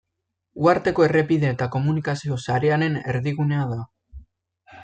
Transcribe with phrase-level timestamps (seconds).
[0.63, 3.81] Uharteko errepide eta komunikazio-sarearen erdigunea da.